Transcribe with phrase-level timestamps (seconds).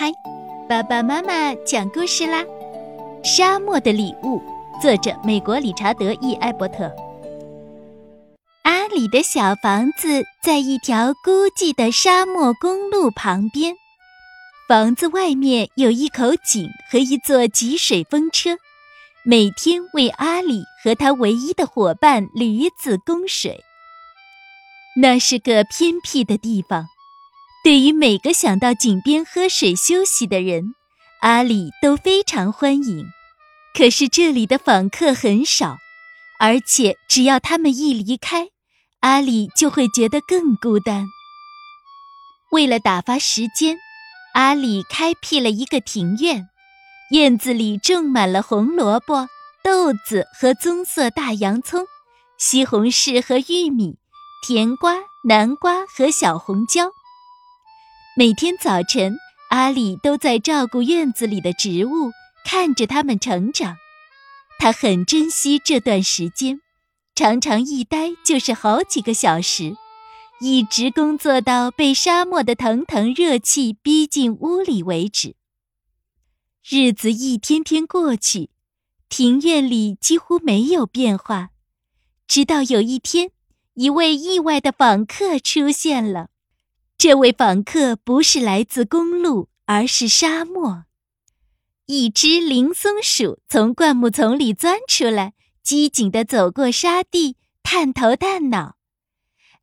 [0.00, 0.12] 嗨，
[0.68, 2.44] 爸爸妈妈讲故事啦！
[3.24, 4.38] 《沙漠的礼物》，
[4.80, 6.94] 作者美国理查德 ·E· 艾伯特。
[8.62, 13.74] 阿里的小房子在一条孤寂的沙漠公路旁边，
[14.68, 18.50] 房子外面有一口井和一座集水风车，
[19.24, 23.64] 每天为阿里和他唯一的伙伴驴子供水。
[25.02, 26.86] 那是个偏僻的地方。
[27.68, 30.72] 对于每个想到井边喝水休息的人，
[31.20, 33.04] 阿里都非常欢迎。
[33.76, 35.76] 可是这里的访客很少，
[36.40, 38.48] 而且只要他们一离开，
[39.00, 41.04] 阿里就会觉得更孤单。
[42.52, 43.76] 为了打发时间，
[44.32, 46.48] 阿里开辟了一个庭院，
[47.10, 49.28] 院子里种满了红萝卜、
[49.62, 51.84] 豆子和棕色大洋葱，
[52.38, 53.98] 西红柿和玉米，
[54.46, 54.94] 甜瓜、
[55.24, 56.92] 南瓜和小红椒。
[58.18, 59.16] 每天早晨，
[59.50, 62.10] 阿里都在照顾院子里的植物，
[62.44, 63.76] 看着它们成长。
[64.58, 66.60] 他很珍惜这段时间，
[67.14, 69.76] 常常一待就是好几个小时，
[70.40, 75.36] 一直工作到被沙漠的腾腾热气逼进屋里为止。
[76.68, 78.50] 日子一天天过去，
[79.08, 81.50] 庭院里几乎没有变化，
[82.26, 83.30] 直到有一天，
[83.74, 86.30] 一位意外的访客出现了。
[86.98, 90.86] 这位访客不是来自公路，而是沙漠。
[91.86, 98.74] 一只灵松鼠从灌木丛里钻出来，机警地走过沙地，探头探脑。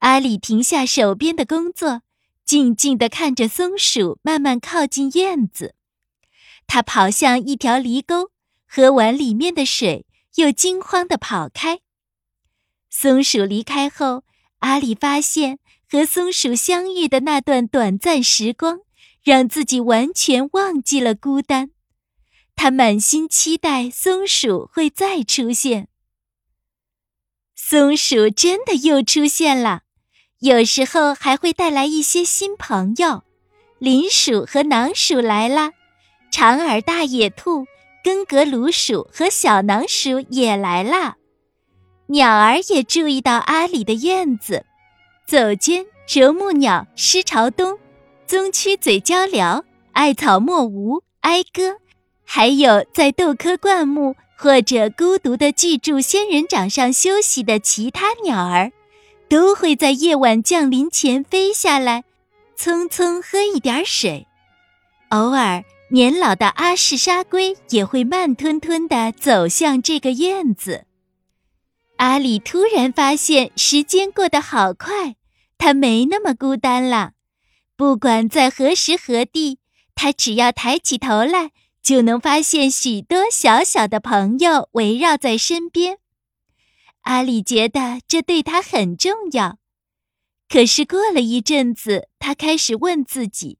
[0.00, 2.02] 阿里停下手边的工作，
[2.44, 5.76] 静静地看着松鼠慢慢靠近院子。
[6.66, 8.32] 他跑向一条犁沟，
[8.66, 11.78] 喝完里面的水，又惊慌地跑开。
[12.90, 14.24] 松鼠离开后，
[14.58, 15.60] 阿里发现。
[15.90, 18.78] 和松鼠相遇的那段短暂时光，
[19.24, 21.70] 让自己完全忘记了孤单。
[22.54, 25.88] 他满心期待松鼠会再出现。
[27.56, 29.80] 松鼠真的又出现了，
[30.38, 33.24] 有时候还会带来一些新朋友。
[33.80, 35.72] 林鼠和囊鼠来了，
[36.30, 37.66] 长耳大野兔、
[38.04, 41.16] 根格鲁鼠和小囊鼠也来了。
[42.08, 44.66] 鸟儿也注意到阿里的院子。
[45.30, 47.78] 走间，啄木鸟、狮朝东、
[48.26, 51.76] 棕曲嘴鹪鹩、艾草莫无、哀歌，
[52.24, 58.72] 还有在豆科灌木或者孤独的巨柱仙人掌上休息的其他鸟儿，
[59.28, 62.02] 都会在夜晚降临前飞下来，
[62.58, 64.26] 匆匆喝一点水。
[65.10, 70.86] 偶尔，年老的阿氏沙龟也会慢吞吞地走向这个院子。
[71.98, 75.14] 阿里突然发现时间过得好快。
[75.60, 77.12] 他没那么孤单了，
[77.76, 79.58] 不管在何时何地，
[79.94, 81.50] 他只要抬起头来，
[81.82, 85.98] 就能发现许多小小的朋友围绕在身边。
[87.02, 89.58] 阿里觉得这对他很重要。
[90.48, 93.58] 可是过了一阵子，他开始问自己：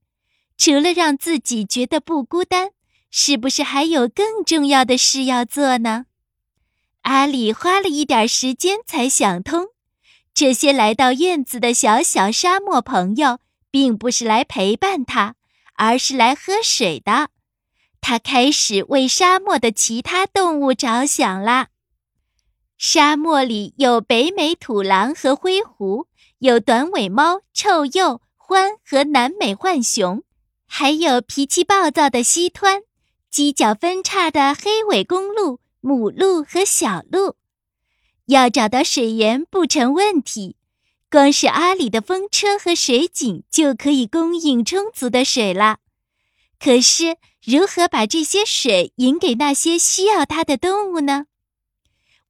[0.57, 2.71] 除了让自己觉得不孤单，
[3.11, 6.07] 是不是还有更重要的事要做呢？
[7.03, 9.67] 阿里花了一点时间才想通。
[10.41, 13.41] 这些来到院子的小小沙漠朋友，
[13.71, 15.35] 并不是来陪伴他，
[15.75, 17.29] 而是来喝水的。
[18.01, 21.69] 他开始为沙漠的其他动物着想啦。
[22.79, 26.07] 沙漠里有北美土狼和灰狐，
[26.39, 30.23] 有短尾猫、臭鼬、獾和南美浣熊，
[30.67, 32.85] 还有脾气暴躁的西湍、
[33.31, 37.37] 犄角分叉的黑尾公鹿、母鹿和小鹿。
[38.31, 40.57] 要找到水源不成问题，
[41.11, 45.79] 光是阿里的风车和水井就可以供应充足的水了。
[46.59, 51.27] 可是，如何把这些水引给那些需要它的动物呢？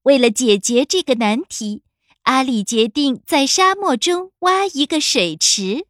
[0.05, 1.83] 为了解决这个难题，
[2.23, 5.87] 阿里决定在沙漠中挖一个水池。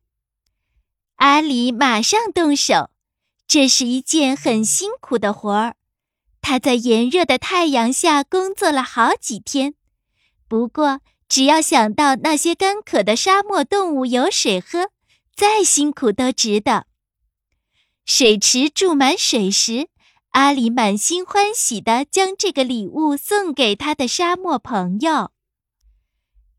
[1.17, 2.91] 阿里马上动手，
[3.47, 5.77] 这是一件很辛苦的活儿。
[6.41, 9.75] 他在炎热的太阳下工作了好几天。
[10.51, 14.91] 不过，只要想到那些干渴的沙漠动物有水喝，
[15.33, 16.87] 再辛苦都值得。
[18.05, 19.87] 水池注满水时，
[20.31, 25.31] 阿里满心欢喜地将这个礼物送给他的沙漠朋友。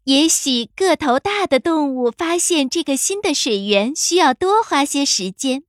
[0.06, 5.64] 也许个头大的动物发现这个新的水源需要多花些时间，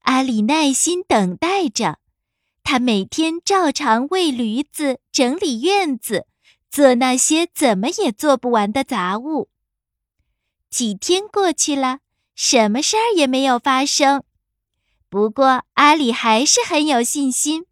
[0.00, 1.98] 阿里耐心等待着。
[2.64, 6.26] 他每天照常喂驴子，整理院子。
[6.70, 9.48] 做那些怎么也做不完的杂物。
[10.68, 12.00] 几天过去了，
[12.34, 14.24] 什么事儿也没有发生。
[15.08, 17.64] 不过阿里还是很有信心。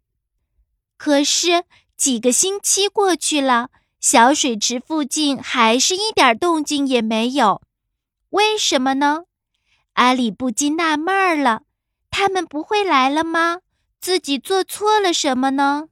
[0.97, 1.65] 可是
[1.95, 3.69] 几个星期过去了，
[3.99, 7.61] 小水池附近还是一点动静也没有。
[8.29, 9.25] 为什么呢？
[9.93, 11.61] 阿里不禁纳闷儿了：
[12.09, 13.59] 他们不会来了吗？
[13.99, 15.89] 自己做错了什么呢？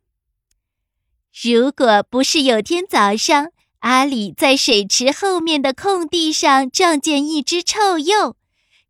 [1.42, 3.48] 如果不是有天早上，
[3.80, 8.36] 阿里在水池后面的空地上撞见一只臭鼬，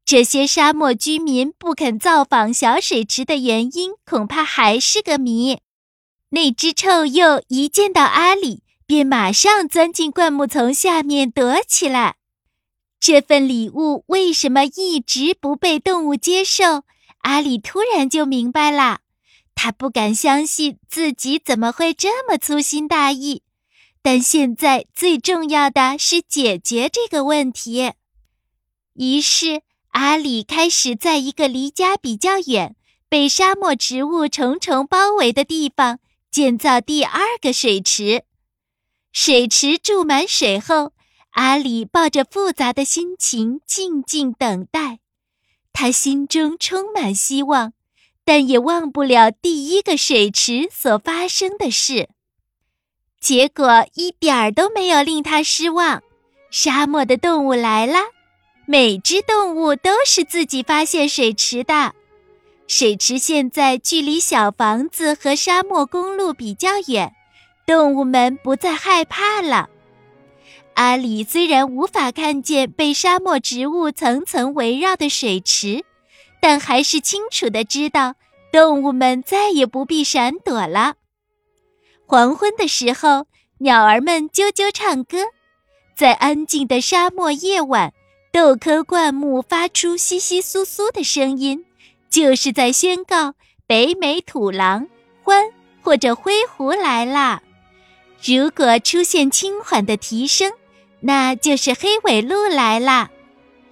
[0.03, 5.59] 这些沙漠居民不肯造访小水池的原因，恐怕还是个谜。
[6.31, 12.15] 那只臭鼬一见到阿里，便马上钻进灌木丛下面躲起来。
[12.99, 16.83] 这份礼物为什么一直不被动物接受？
[17.19, 18.99] 阿里突然就明白了。
[19.55, 23.43] 他不敢相信自己怎么会这么粗心大意，
[24.01, 27.93] 但现在最重要的是解决这个问题。
[28.95, 29.61] 于是，
[29.91, 32.75] 阿里开始在一个离家比较远、
[33.07, 35.99] 被沙漠植物重重包围的地方
[36.29, 38.23] 建造第二个水池。
[39.11, 40.93] 水池注满水后，
[41.31, 44.99] 阿里抱着复杂的心情静静等待，
[45.71, 47.73] 他心中充满希望。
[48.25, 52.09] 但也忘不了第一个水池所发生的事，
[53.19, 56.01] 结果一点儿都没有令他失望。
[56.49, 57.99] 沙漠的动物来了，
[58.65, 61.93] 每只动物都是自己发现水池的。
[62.67, 67.13] 水池现在距离小房子和沙漠公路比较远，
[67.67, 69.69] 动物们不再害怕了。
[70.75, 75.83] 阿里虽然无法看见被沙漠植物层层围绕的水池。
[76.43, 78.15] 但还是清楚的知道，
[78.51, 80.95] 动物们再也不必闪躲了。
[82.05, 83.27] 黄昏的时候，
[83.59, 85.19] 鸟儿们啾啾唱歌，
[85.95, 87.93] 在安静的沙漠夜晚，
[88.33, 91.63] 豆科灌木发出窸窸窣窣的声音，
[92.09, 93.35] 就是在宣告
[93.65, 94.89] 北美土狼、
[95.23, 95.49] 獾
[95.81, 97.41] 或者灰狐来啦。
[98.21, 100.51] 如果出现轻缓的提声，
[100.99, 103.11] 那就是黑尾鹿来啦。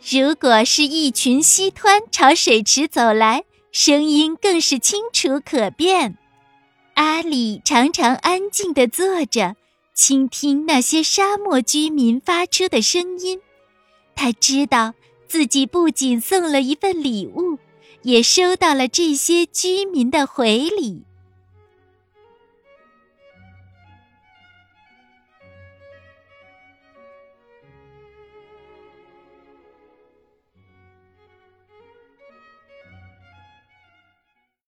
[0.04, 6.18] 如果是一群溪湍朝水池走来，声音更是清楚可辨。
[6.96, 9.56] 阿里常常安静地坐着，
[9.94, 13.40] 倾听那些沙漠居民发出的声音。
[14.16, 14.96] 他知道
[15.28, 17.60] 自己不仅送了一份礼物，
[18.02, 21.04] 也收到了这些居民的回礼。